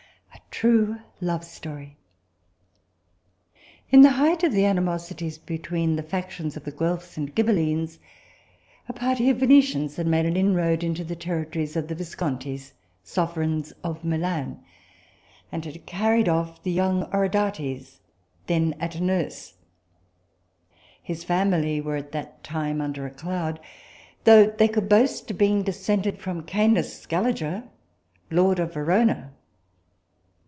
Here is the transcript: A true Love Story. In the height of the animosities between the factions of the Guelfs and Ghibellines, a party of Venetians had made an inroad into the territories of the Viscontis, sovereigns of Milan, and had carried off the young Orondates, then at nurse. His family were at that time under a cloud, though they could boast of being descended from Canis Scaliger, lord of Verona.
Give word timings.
A 0.33 0.61
true 0.67 0.97
Love 1.21 1.43
Story. 1.45 1.97
In 3.89 4.01
the 4.01 4.11
height 4.11 4.43
of 4.43 4.51
the 4.51 4.65
animosities 4.65 5.37
between 5.37 5.95
the 5.95 6.03
factions 6.03 6.55
of 6.57 6.65
the 6.65 6.73
Guelfs 6.73 7.15
and 7.15 7.33
Ghibellines, 7.33 7.97
a 8.89 8.93
party 8.93 9.29
of 9.29 9.37
Venetians 9.37 9.95
had 9.95 10.05
made 10.07 10.25
an 10.25 10.35
inroad 10.35 10.83
into 10.83 11.05
the 11.05 11.15
territories 11.15 11.77
of 11.77 11.87
the 11.87 11.95
Viscontis, 11.95 12.73
sovereigns 13.01 13.71
of 13.81 14.03
Milan, 14.03 14.61
and 15.53 15.63
had 15.63 15.85
carried 15.85 16.27
off 16.27 16.61
the 16.61 16.71
young 16.71 17.05
Orondates, 17.11 17.99
then 18.47 18.75
at 18.79 18.99
nurse. 19.01 19.55
His 21.01 21.23
family 21.23 21.79
were 21.79 21.95
at 21.95 22.11
that 22.11 22.43
time 22.43 22.81
under 22.81 23.05
a 23.07 23.11
cloud, 23.11 23.59
though 24.25 24.47
they 24.47 24.67
could 24.67 24.89
boast 24.89 25.31
of 25.31 25.37
being 25.39 25.63
descended 25.63 26.19
from 26.19 26.43
Canis 26.43 27.01
Scaliger, 27.01 27.63
lord 28.29 28.59
of 28.59 28.73
Verona. 28.73 29.31